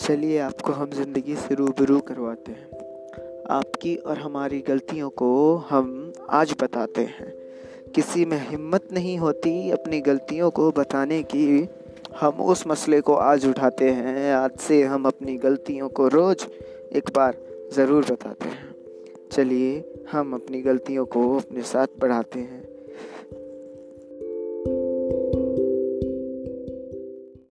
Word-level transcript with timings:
चलिए 0.00 0.38
आपको 0.38 0.72
हम 0.72 0.90
ज़िंदगी 0.90 1.34
से 1.36 1.54
रूबरू 1.54 1.98
करवाते 2.00 2.52
हैं। 2.52 3.46
आपकी 3.50 3.94
और 3.96 4.18
हमारी 4.18 4.60
गलतियों 4.60 5.10
को 5.10 5.56
हम 5.56 6.12
आज 6.30 6.54
बताते 6.62 7.00
हैं। 7.00 7.32
किसी 7.94 8.24
में 8.24 8.48
हिम्मत 8.50 8.88
नहीं 8.92 9.18
होती 9.18 9.70
अपनी 9.70 10.00
गलतियों 10.00 10.50
को 10.50 10.70
बताने 10.70 11.22
की। 11.22 11.68
हम 12.20 12.40
उस 12.40 12.66
मसले 12.66 13.00
को 13.00 13.14
आज 13.14 13.46
उठाते 13.46 13.90
हैं, 13.90 14.34
आज 14.34 14.50
से 14.58 14.82
हम 14.82 15.04
अपनी 15.04 15.36
गलतियों 15.36 15.88
को 15.88 16.08
रोज़ 16.08 16.46
एक 16.92 17.10
बार 17.16 17.36
ज़रूर 17.72 18.04
बताते 18.04 18.48
हैं। 18.48 18.74
चलिए 19.32 20.02
हम 20.12 20.34
अपनी 20.34 20.62
गलतियों 20.62 21.06
को 21.06 21.36
अपने 21.36 21.62
साथ 21.62 21.86
बढ़ाते 22.00 22.38
हैं। 22.38 22.62